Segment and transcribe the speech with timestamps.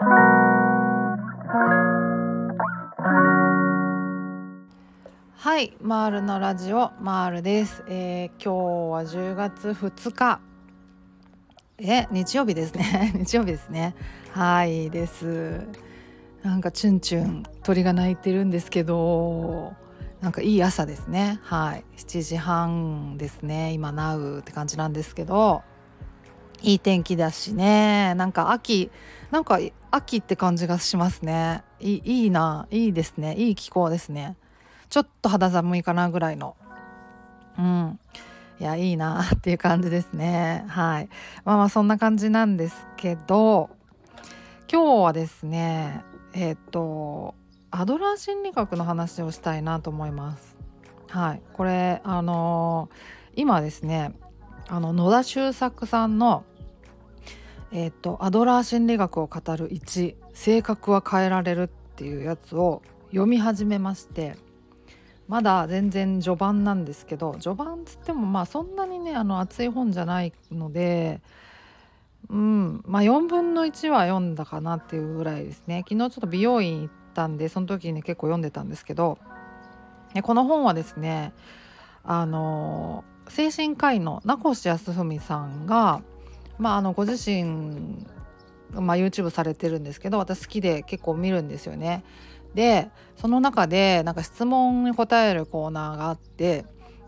[0.00, 0.06] は
[5.60, 8.52] い、マールのラジオマールです、えー、今日
[8.92, 10.40] は10月2日。
[11.78, 13.10] え日曜日ですね。
[13.18, 13.96] 日曜日ですね。
[14.30, 15.66] はいです。
[16.44, 19.72] なんかチュンチュン鳥が鳴いてるんですけど
[20.20, 21.40] なんかいい朝ですね。
[21.42, 21.84] はい。
[21.96, 23.72] 7時半ですね。
[23.72, 25.64] 今ナウって感じなんですけど。
[26.62, 28.14] いい天気だしね。
[28.14, 28.90] なんか秋
[29.30, 29.58] なんか
[29.90, 31.62] 秋って感じがしますね。
[31.80, 32.66] いいいな。
[32.70, 33.34] いいですね。
[33.36, 34.36] いい気候ですね。
[34.90, 36.56] ちょっと肌寒いかなぐらいの。
[37.58, 37.98] うん。
[38.60, 39.22] いやいいな。
[39.34, 40.64] っていう感じですね。
[40.68, 41.08] はい。
[41.44, 43.70] まあまあそんな感じなんですけど
[44.70, 47.34] 今日はですねえっ、と
[47.70, 50.56] アドラー心理学の話をしたいなと思います。
[51.08, 51.42] はい。
[51.54, 54.12] これあのー、今ですね
[54.68, 56.44] あの野田周作さんの
[57.72, 64.36] えっ、とアドラー心理学を語る1性格は変えられるっていうやつを読み始めまして
[65.26, 71.20] まだ全然序盤なんですけど序盤つってもまあそんなにねあの熱い本じゃないので
[72.30, 75.84] うんまあ4分の1は読んだかなっていうぐらいですね。
[75.88, 79.18] 昨日ちょっと美容院行ったんでその時にね結構読んでたんですけど
[80.22, 81.32] この本はですね
[82.04, 86.02] あの精神科医の名越康文さんが、
[86.58, 87.44] まあ、あのご自身、
[88.72, 92.04] まあ、YouTube されてるんですけど私好きで結構見るんですよね。
[92.54, 96.64] でその中でなんか質問に答えるコーナーがあって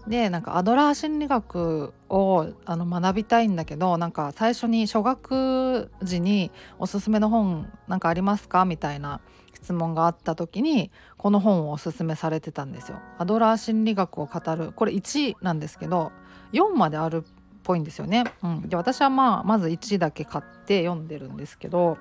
[0.06, 8.64] でなんかアドラー心理学をあの学びたいんだけどなんか最初に初学時におすすめの本なんかありますか？
[8.64, 9.20] みたいな
[9.54, 12.98] 質問があった時にこの本をおすすめされてたんですよ。
[13.18, 16.12] アドラー心理学を語るこれ1なんですけど
[16.52, 17.24] 4まである
[17.62, 18.24] ぽいんですよね。
[18.42, 21.98] うん、で私はまあまず1だけ買って読んでるんですけど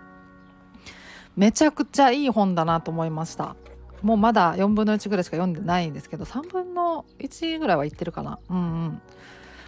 [1.35, 3.55] めちゃくちゃいい本だなと思いました。
[4.02, 8.39] もうまだ4分の1ぐらいしか読んでないんですけど3分の1ぐらいは言ってるかな。
[8.49, 9.02] うんうん。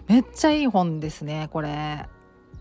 [0.08, 2.06] めっちゃいい本ですねこれ。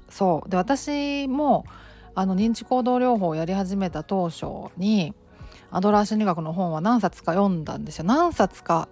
[0.10, 0.50] そう。
[0.50, 1.66] で私も
[2.14, 4.46] あの認知行動療法をやり始めた当初
[4.78, 5.14] に
[5.72, 8.04] アドラー心理学の本は何冊か読んだんですよ。
[8.06, 8.90] 何冊か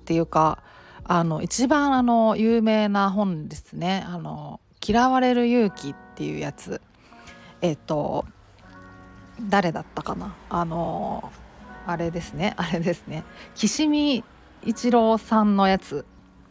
[0.00, 0.62] っていうか
[1.10, 4.04] あの一番あの有名な本ですね。
[4.06, 6.82] あの嫌われる勇気っていうやつ。
[7.62, 8.26] えっと
[9.48, 10.34] 誰だったかな。
[10.50, 11.32] あの
[11.86, 12.52] あれですね。
[12.58, 13.24] あれですね。
[13.54, 14.22] 岸見
[14.62, 16.04] 一郎さんのやつ。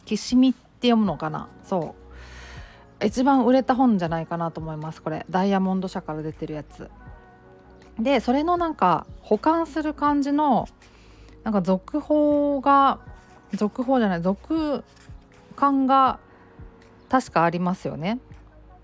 [0.04, 1.48] 岸見って読むのかな。
[1.62, 1.94] そ
[3.00, 3.06] う。
[3.06, 5.24] 一番売れた本じゃないかなと思いますこれ。
[5.30, 6.90] ダイヤモンド社から出てるやつ。
[7.96, 10.68] でそれのなんか保管する感じの
[11.44, 12.98] なんか続報が
[13.54, 14.84] 続報じゃない続
[15.56, 16.18] 感が
[17.08, 18.18] 確かありますよね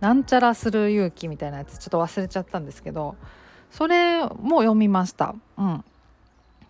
[0.00, 3.16] なんちゃらする勇気みたいなやつちょっと忘れちゃったんですけど
[3.70, 5.34] それも読みました。
[5.58, 5.84] うん、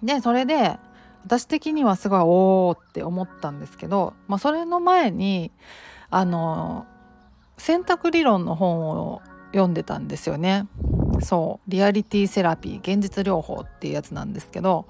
[0.02, 0.78] でそれで
[1.24, 5.50] 私的にはすごいおおって思ったんですけど、まあ、それの前に
[6.10, 6.86] あの
[7.58, 9.20] 選択理論の本を
[9.52, 10.66] 読んでたんですよね。
[11.20, 14.86] そうリアリティセラピー現実療法っていうやつなんですけど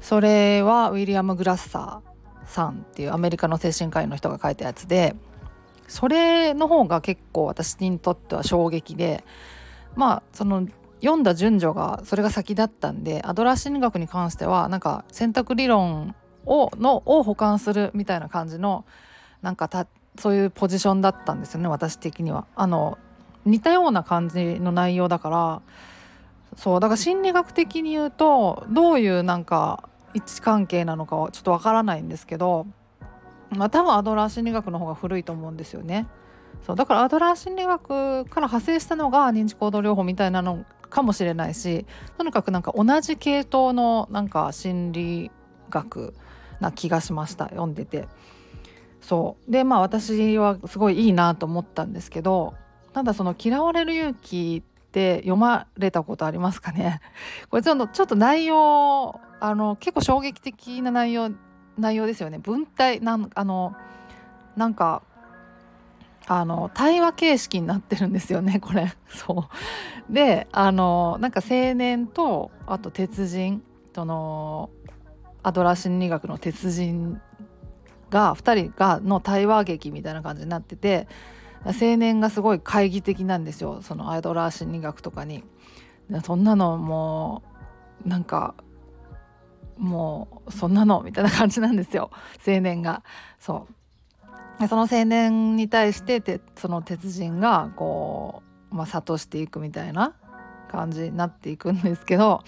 [0.00, 2.13] それはウィリアム・グラッサー
[2.46, 5.14] さんっていうアメリカの精神科医の人が書いたやつで
[5.88, 9.24] それの方が結構私にとっては衝撃で
[9.96, 10.66] まあその
[11.00, 16.14] 読んだ順序がそれが先だったんでアドラー心理学に関してはなんか選択理論
[16.46, 18.84] をのを補完するみたいな感じの
[19.42, 19.86] なんかた
[20.18, 22.46] そういうポジションだったんですよね私的には。
[22.54, 22.98] あの
[23.44, 25.62] 似たような感じの内容だから
[26.56, 32.66] そうだから心理学的に言うとどういうなんか位置関係なのかはちょっとわからないんですけど、
[33.50, 36.06] まあ、多分アドラー心理学の方が古いと思うんですよね。
[36.66, 41.84] そうだからアドラー心理学から派生したのが認知行動療法みたいなのかもしれないし
[42.16, 45.30] とにかくなんか同じ系統のなんか心理
[45.68, 46.14] 学
[46.60, 48.08] な気がしました読んでて。
[49.00, 52.54] そうでまあ私はすごいいいなと思ったんですけど
[52.94, 54.62] ただその「嫌われる勇気」
[54.94, 57.00] って読まれたことありますかね。
[57.50, 61.32] これちょっとちょっと内容あの結構衝撃的な内容
[61.76, 62.38] 内容ですよね。
[62.38, 63.74] 文体なんあの
[64.56, 65.02] なんか
[66.28, 68.92] あの対話形式になってるんですよね これ。
[69.08, 69.48] そ
[70.08, 70.12] う。
[70.12, 74.70] であのなんか青年とあと鉄人その
[75.42, 77.20] アドラー心理学の鉄人
[78.10, 81.08] が2人がの対話劇みたいな感じになってて
[81.72, 85.44] 青年がすごい懐疑的なんですよそのアドラー心理学とかに。
[86.22, 87.42] そんなのも
[88.04, 88.54] うなんか
[89.78, 92.10] もうそんなのみたいな感じなんですよ
[92.46, 93.02] 青年が。
[93.38, 93.66] そ
[94.60, 100.14] うその青年に対しててその鉄人がこう、まあ、諭していくみたいな
[100.70, 102.42] 感じになっていくんですけど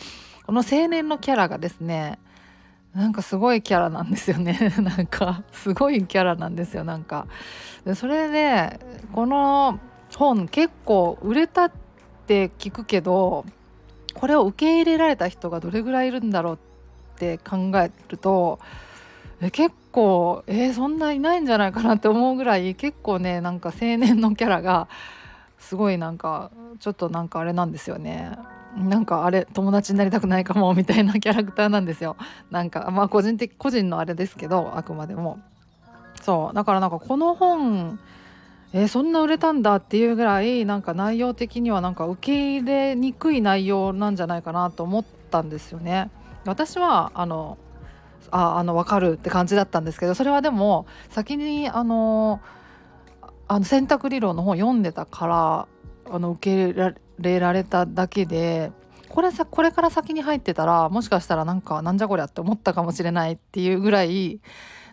[0.46, 2.20] この青年のキャラがですね
[2.96, 4.72] なんかすごいキャラなんですよね。
[4.80, 7.26] なんかすごいキャラなんですよなんか。
[7.84, 8.80] でそれで
[9.12, 9.78] この
[10.16, 11.72] 本結構売れたっ
[12.26, 13.44] て聞くけど
[14.14, 16.58] これを受け入れられた人がどれぐらいいるんだろうっ
[17.18, 18.58] て考えると
[19.42, 24.88] え結構えー、そんないないんじゃないかなって思うぐらい結構ねなんか青年のキャラが
[25.58, 26.50] すごいなんか
[26.80, 28.32] ちょっとなんかあれなんですよね。
[28.76, 32.16] なんかあれ友達になりたくないかもみたいなキャラクターなんですよ。
[32.50, 35.38] なんかまあ個人的個人のあれですけどあくまでも。
[36.22, 36.54] そう。
[36.54, 37.98] だからなんかこの本
[38.72, 46.10] えー、そんな売れたんだっていうぐらいなんか内容的にはなんか受け入れにくい内容なんじゃないかなと思ったんですよね。
[46.44, 47.58] 私はあの
[48.30, 52.40] ああの分かるって感じだったんですけどそれはでも先にあの
[53.48, 55.68] あの選択理論の本読んでたから
[56.10, 58.72] あの受け入れられただけで
[59.08, 64.40] これさこれから先に入ってたらもしかしたらなんかなんじゃこりゃって思ったかもしれないっていうぐらい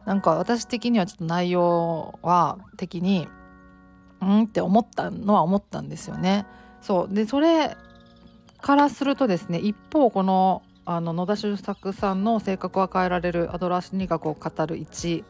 [0.06, 3.28] なんか私的にはちょっと内容は的に
[4.22, 6.46] うんって思ったのは思ったんですよね。
[6.82, 7.76] そうでそれ
[8.62, 15.24] からするとですね一方このあの野田周作さんの性格は変えられるアドラー心理学を語る1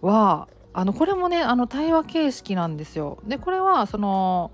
[0.00, 3.18] はあのこれもねあの対話形式なんですよ。
[3.26, 4.50] でこれはその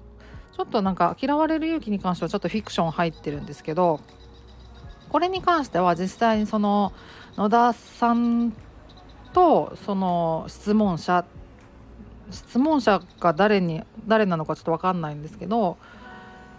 [0.57, 4.01] ちょっとなんか嫌われる勇気に関してはちょっとフィクション入ってるんですけど
[5.09, 6.93] これに関しては実際にその
[7.37, 8.53] 野田さん
[9.33, 11.25] とその質問者
[12.31, 15.79] 質問者が誰に誰なのかちょっと分かんないんですけど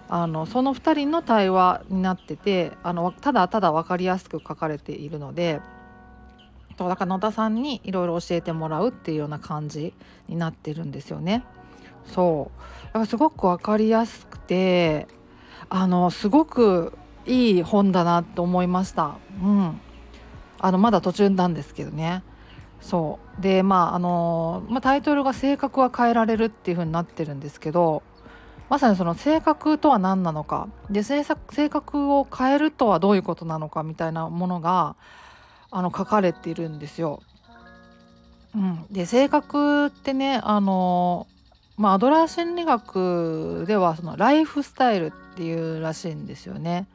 [0.07, 5.62] あのその2人の対話になっててあのただただ分かりやすく書かれているので
[6.77, 9.94] だから野田さんにいろいろ教えてもらうっていうような感じ
[10.27, 11.44] になってるんですよね。
[12.14, 15.08] そうだからすごく分かりやすくて
[15.70, 16.94] あのすごく
[17.26, 19.18] いい本だなと思いました。
[19.42, 19.80] うん、
[20.60, 22.24] あのまだ途中なんですけどね。
[22.82, 28.04] そうでまああの、まあ、タイトルが「性格は変えられる」っていう風になってるんですけど
[28.70, 31.24] まさにその性格とは何なのかで性
[31.70, 34.96] 格を変えるとはどういうことなのかみたいなものが
[35.72, 37.22] あの書かれているんですよ。
[38.56, 41.28] うん、で性格ってねあの、
[41.80, 46.90] まあ、アドラー心理学ではそのライフスタイルっていうらしいんですよね。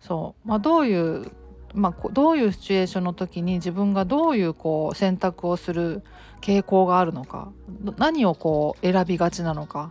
[0.00, 1.30] そうまあ、どういう
[1.72, 6.02] まあ、どういうシチュエーションの時に自分がどういうこう選択をする
[6.40, 7.50] 傾向があるのか
[7.96, 9.90] 何をこう選びがちなのか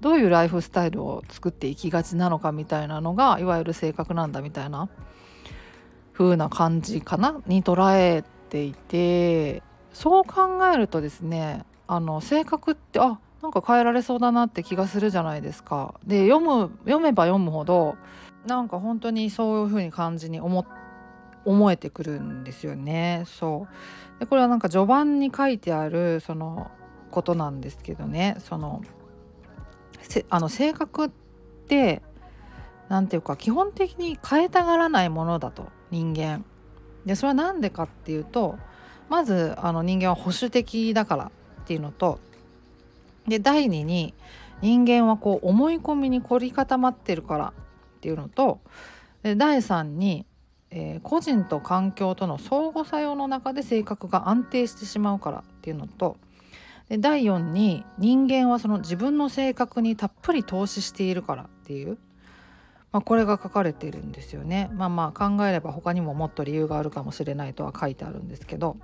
[0.00, 4.90] どういうライフスタイルを作っていきがちなのかみたいなのがいわゆる性格なんだみたいな
[6.12, 9.62] 風な感じかなに捉えていて
[9.94, 15.94] そう考えるとですねあの性格ってあなんか変えられそうだなって気がするじゃないですか。
[16.06, 17.96] で読む読めば読むほど
[18.46, 20.64] なんか本当にそういう風に感じに思
[21.44, 23.24] 思えてくるんですよね。
[23.26, 23.66] そ
[24.16, 26.70] うでこれはなんか序盤に書いてあるその
[27.10, 28.80] ことなんですけどねその
[30.30, 31.10] あの性格っ
[31.68, 32.00] て
[32.88, 36.46] 何ていうか基本的に変えたがらないものだと人間。
[37.04, 38.56] でそれは何でかっていうと
[39.10, 41.30] まずあの人間は保守的だから
[41.60, 42.20] っていうのと
[43.28, 44.14] で第2に
[44.60, 48.60] 人間はこう思い込みに凝り固まってるからっていうのと
[49.22, 50.26] で第3に
[50.76, 56.16] えー、個人と環境との相互作用の中で性格が安定してしまうからっていうのと
[56.88, 61.96] で第4に人間はその自分の性格にたっぷり投資しているからっていう、
[62.90, 64.68] まあ、これが書かれているんですよね。
[64.74, 68.76] まあまあ考えれば他にももっと理由があるかもしれないとは書いてあるんですけど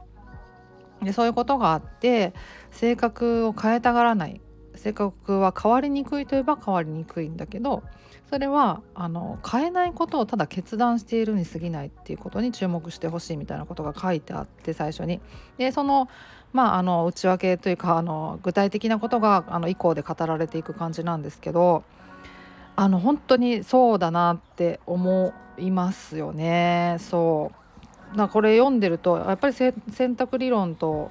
[1.02, 2.34] でそういうことがあって
[2.70, 4.40] 性格を変えたがらない
[4.74, 7.82] 性格は変わりにくいといえば変わりにくいんだけど
[8.30, 15.20] それはあの変えないことをただ決断しているに過ぎないっていうことに注目してほしいみたいなことが書いてあって最初に。
[15.58, 16.08] でその
[16.52, 21.84] まあ、あの内訳というかあの具体的なことがあの以降で語られていく感じなんですけど
[22.74, 26.96] あの本当にそうだなって思いますよね。
[26.98, 27.60] そう
[28.16, 31.10] だこれ読んでるとやっぱり選択理論と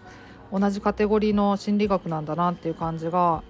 [0.52, 3.44] 同じカテゴリーの心理学なんだなっていう感じが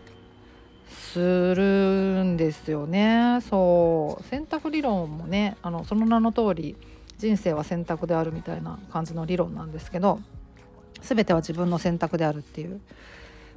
[0.89, 3.39] するんですよね。
[3.41, 4.24] そう。
[4.24, 6.75] 選択理論もねあのその名の通り
[7.18, 10.20] 人生は選択であるみたいな感じの理論なんですけど
[11.01, 12.82] 全ては自分の選択であるっていう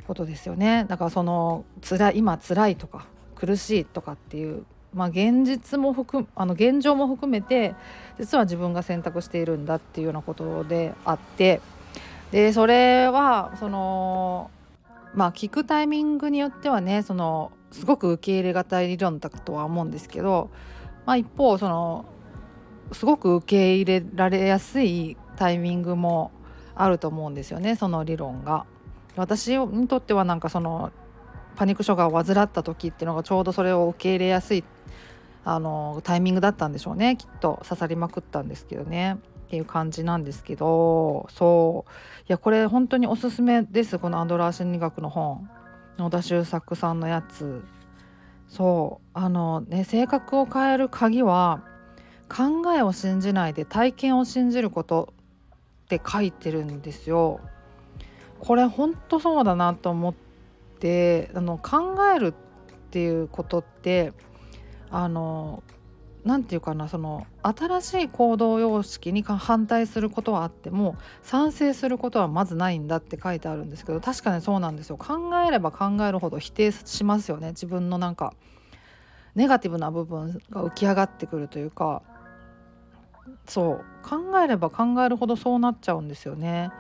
[0.06, 0.84] ことですよね。
[0.88, 7.74] だからその辛い今辛いとか苦しいとかっていうまあ現実も含あの現状も含めて
[8.18, 11.60] 実は自分が選択しているんだっていうようなことであって
[12.30, 14.50] でそれはその
[15.14, 20.50] まあ聞くタイミングによってはねそのすごく受け入れがたい理論だとは思うんですけど
[21.06, 22.04] まあ、一方その
[22.92, 26.30] すごく受け入れられやすいタイミングも
[26.74, 28.66] あると思うんですよねその理論が。
[29.14, 30.90] 私にとってはなんかその
[31.54, 34.64] パニック障害を患った時っていうのがちょうどそれを受け入れやすい
[35.44, 37.16] あのタイミングだったんでしょうね。
[37.16, 39.18] きっと刺さりまくったんですけどね。
[39.46, 41.26] っていう感じなんですけど。
[41.30, 41.90] そう。
[42.22, 43.98] いやこれ本当におすすめです。
[43.98, 45.48] このアンドラー心理学の本。
[45.98, 47.64] 野田修作さんのやつ。
[48.48, 49.08] そう。
[49.14, 51.62] あのね性格を変える鍵は
[52.28, 55.12] 考えを信じないで体験を信じること
[55.84, 57.40] って書いてるんですよ。
[58.40, 60.14] これ本当そうだなと思っ
[60.80, 62.34] てあの考えるっ
[62.90, 64.12] ていうことって
[64.92, 65.62] あの
[66.24, 74.96] 何て言うかなその新しい行動様式に反対することはあっても賛成することはまずないんだって書いてあるんですけど確かにそうなんですよ。
[74.96, 77.48] 考えれば考えるほど否定しますよね。
[77.48, 78.34] 自分のなんか
[79.34, 82.02] ネガティブな部分が浮き上がってくるというか。
[83.46, 83.84] そう。
[84.02, 86.70] 考えれば考えるほどそうなっちゃうんですよね。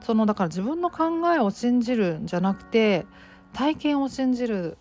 [0.00, 1.04] そのだから自分の考
[1.34, 3.06] えを信じるんじゃなくて
[3.54, 4.76] 体験を信じる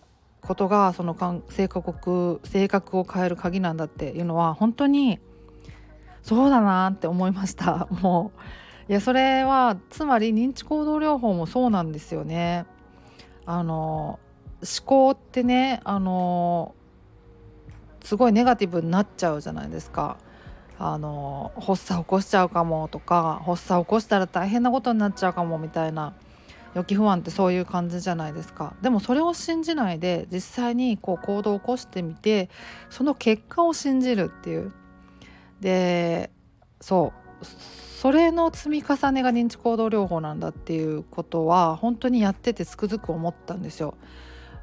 [0.46, 1.16] ことがその
[1.50, 5.20] 性格性格を変える鍵なんだっていうのは本当に
[6.22, 7.88] そうだなって思いました。
[8.02, 8.40] もう。
[8.90, 12.66] いやそれはつまり認知行動療法もそうなんですよね。
[13.46, 14.20] あの
[14.62, 16.76] 思考ってねあの
[18.02, 20.18] すごいネガティブになっちゃうじゃないですか。
[20.78, 26.14] あの発作起こしちゃうかもとか発作起こしたら大変なことになっちゃうかもみたいな。
[26.76, 28.76] 予期不安ってそういう感じじゃないですか。
[28.82, 32.50] でもそれを信じないで実際にこう行動を起こしてみて
[32.90, 34.72] その結果を信じるっていう。
[35.60, 36.32] で
[36.82, 37.46] そう。
[38.04, 43.96] それの積み重ねが認知行動療法なんだっていうことは本当にやっててつくづく思ったんですよ。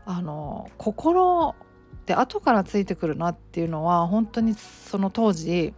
[0.05, 1.55] あの心
[2.01, 5.73] って後からついてくるなっていうのは本当にその当時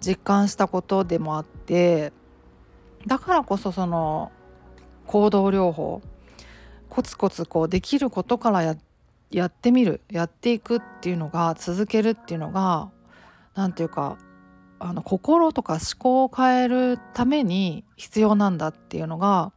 [0.00, 2.12] 実感したことでもあって
[3.06, 4.30] だからこそその
[5.12, 6.00] 行動療法
[6.88, 8.76] コツコツこうできることからや
[9.30, 12.90] やってみるやっていくっていうのが続けるっていうのが
[13.54, 14.16] 何て言うか
[14.78, 19.52] あの心とか思考を変えるために必要なんだっていうのが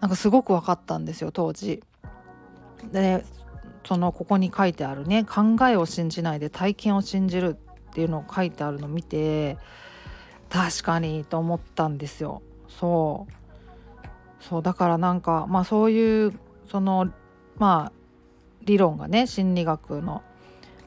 [0.00, 1.82] なんかすごく分かったんですよ当時。
[2.92, 3.24] で
[3.84, 7.56] そのここに書いてあるね考えを信じないで体験を信じる
[7.90, 9.58] っていうのを書いてあるのを見て
[10.48, 12.40] 確かにと思ったんですよ。
[12.68, 13.43] そう
[14.48, 16.32] そうだからなんかまあそういう
[16.70, 17.10] その
[17.56, 17.92] まあ
[18.64, 20.22] 理論がね心理学の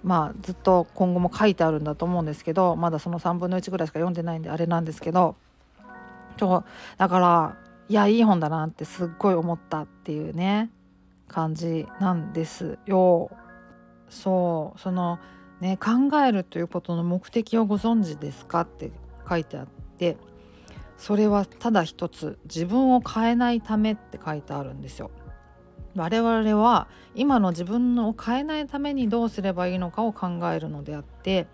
[0.04, 5.36] まあずっと今後も書いてあるんだと思うんですけどまだその3分の1ぐらいしか読んでないんであれなんですけど
[6.40, 6.66] そう
[6.98, 7.58] だから
[7.90, 10.70] いやいい本だなってすっごい思ったっていうね
[11.28, 13.30] 感じなんですよ。
[14.10, 15.20] そうその
[15.60, 18.92] ね考えるということの目的をご存知ですかって
[19.28, 20.16] 書いてあって
[20.98, 25.12] それはただ一つ自分を変えないためって書いてあるんですよ。
[25.96, 31.48] 我々は今の自分を変えないためにどうすればいいのかを考えるのであって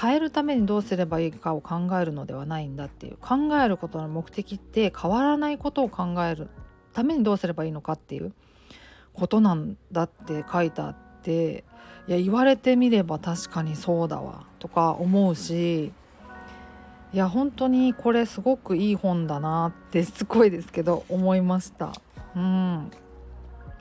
[0.00, 6.48] 変えるためにどうすればいいかを考えるのではないんだっていう考えることの目的って変わらないことを考える
[6.92, 8.32] ためにどうすればいいのかっていう
[9.12, 11.64] ことなんだって書いてあって
[12.08, 15.92] いや言われてみれば確かにそうだわとか思うし
[17.12, 21.92] いや本当にこれすごくいい本だなってすごいですけど思いました。
[22.36, 22.90] うん。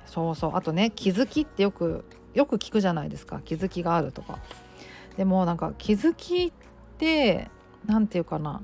[0.06, 0.52] そうそう。
[0.56, 3.42] あとね気づきってよくよく聞くじゃないですか。
[3.44, 4.40] 気づきがあるとか。
[5.18, 6.52] でもなんか気づきっ
[6.98, 7.50] て
[7.86, 8.62] 何て言うかな。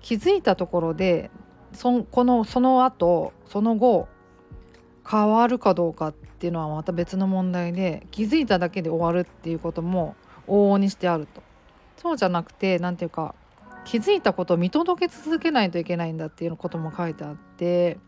[0.00, 1.30] 気づいたところで
[1.72, 4.08] そこのその後その後
[5.08, 10.14] 変わるかどうかっていうのはまた別の問題で気づいただけで終わるっていうことも
[10.46, 11.42] 往々にしてあると。
[11.96, 13.34] そうじゃなくて何て言うか
[13.84, 17.98] 気づいたことを見届け続けないといけないんだっていうことも書いてあって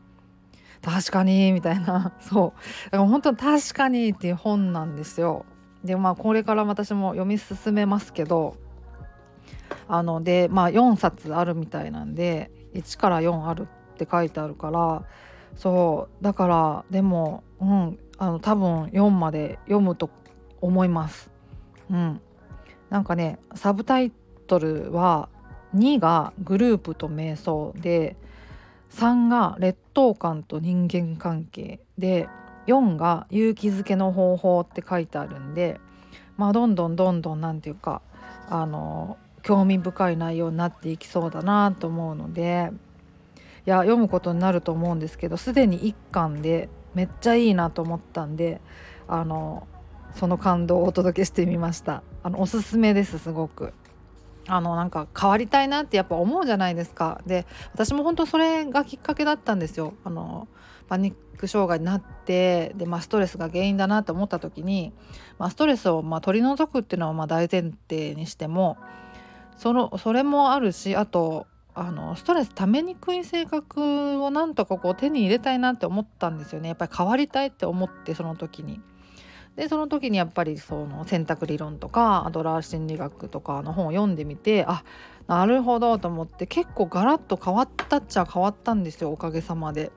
[0.83, 5.45] 確かにみたいな そうだから本当に確かにっていう本なんですよ。
[5.85, 8.57] でまあこれから私も読み進めますけど
[9.89, 15.03] あのでまあ4冊あるみたいなんで1から4あるって書いてあるから
[15.57, 20.11] そうだからでもうんあの多分4まで読むと
[20.61, 21.31] 思います。
[21.91, 22.21] うん、
[22.89, 24.13] なんかねサブタイ
[24.47, 25.29] トルは
[25.75, 28.17] 2がグループと瞑想で
[28.91, 32.29] 3が劣等感と人間関係で
[32.67, 35.81] 4が勇気づけの方法って書いてあるんで
[36.37, 38.03] まあどんどんどんどん何て言うか
[38.49, 42.71] あの興味深い内容になっていきそうだなと思うので
[43.67, 48.61] いや読むことになると思うんですけどすでに1巻でめっちゃいいなと思ったんで
[49.09, 49.67] あの
[50.15, 52.03] その感動をお届けしてみました。
[52.23, 53.73] あのおすすめですすごく。
[54.49, 57.21] あのなんか変わりたいなってやっぱ思うじゃないですか。
[57.27, 59.95] で私も本当それがきっかけだったんですよ。
[60.05, 60.49] あの
[60.89, 64.93] パニック障害になってで、まあ、ストレスが原因だなって思った時に、
[65.39, 68.77] まあ、ストレスをま取り除くっていうのはま大前提にしても
[69.57, 76.69] そのそれもあるしあとあのストレスためにくい性格をなんとかこう手に入れたいなって思ったんですよね。
[76.69, 78.81] やっぱり変わりたいって思ってその時に。
[79.57, 84.83] でその時にやっぱりその選択理論とかアドラー心理学とかの本を読んでみてあ
[85.27, 89.93] なるほどと思って結構ガラッと変わったっちゃ変わったんですよおかげさまで。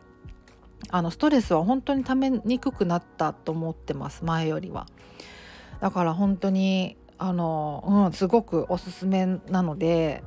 [0.90, 4.86] あのストレスは本当にためにくくなったと思ってます前よりは。
[5.80, 10.24] だから本当にあの、うん、すごくおすすめなので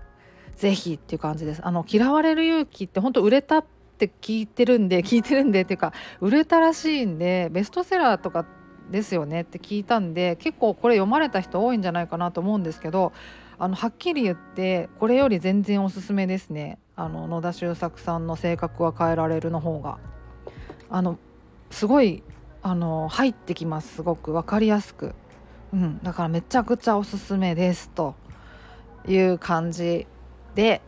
[0.57, 1.61] 是非っていう感じです。
[1.65, 3.65] あの嫌われる勇気って本当売れたっ
[3.99, 8.47] て聞いてるんで聞いてるんでっていうか売れたらしいんでベストセラーとか
[8.91, 13.13] ですよねって聞いたんで結構これ読まれた人多いんじゃないかなと思うんですけど
[13.59, 16.79] あのはっきり言ってこれより全然おすすめですね。
[16.95, 19.99] あの野田周作さんの「性格は変えられる」の方が。
[20.91, 21.19] あの
[21.71, 22.23] すごい
[22.63, 23.97] あの入ってきます。
[23.97, 24.33] すごく。
[24.33, 25.15] 分かりやすく、
[25.73, 28.15] うん、だからめちゃくちゃおすすめですと
[29.07, 30.07] いう感じ
[30.55, 30.81] で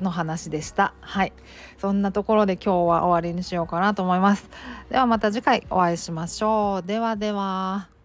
[0.00, 0.94] の話でした。
[1.00, 1.32] はい。
[1.78, 4.48] そんなところで今日は終わりにしようかなと思います。
[4.90, 6.86] ではまた次回お会いしましょう。
[6.86, 7.95] ではでは。